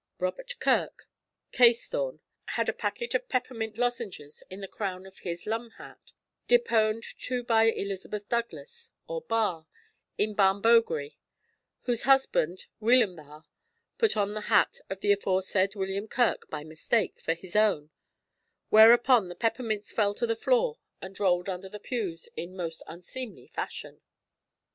Robert 0.17 0.55
Kirk, 0.59 1.07
Carsethorn, 1.53 2.21
had 2.55 2.67
a 2.67 2.73
packet 2.73 3.13
of 3.13 3.29
peppermint 3.29 3.77
lozenges 3.77 4.41
in 4.49 4.59
the 4.61 4.67
crown 4.67 5.05
of 5.05 5.19
his 5.19 5.45
'lum' 5.45 5.69
hat 5.77 6.11
deponed 6.47 7.03
to 7.19 7.43
by 7.43 7.65
Elizabeth 7.65 8.27
Douglas 8.27 8.89
or 9.07 9.21
Barr, 9.21 9.67
in 10.17 10.33
Barnbogrie, 10.33 11.17
whose 11.83 12.01
husband, 12.01 12.65
Weelum 12.81 13.15
Barr, 13.15 13.45
put 13.99 14.17
on 14.17 14.33
the 14.33 14.41
hat 14.49 14.79
of 14.89 15.01
the 15.01 15.11
aforesaid 15.11 15.75
Robert 15.75 16.09
Kirk 16.09 16.49
by 16.49 16.63
mistake 16.63 17.19
for 17.21 17.35
his 17.35 17.55
own, 17.55 17.91
whereupon 18.69 19.29
the 19.29 19.35
peppermints 19.35 19.91
fell 19.91 20.15
to 20.15 20.25
the 20.25 20.35
floor 20.35 20.79
and 20.99 21.19
rolled 21.19 21.47
under 21.47 21.69
the 21.69 21.79
pews 21.79 22.27
in 22.35 22.55
most 22.57 22.81
unseemly 22.87 23.45
fashion. 23.45 24.01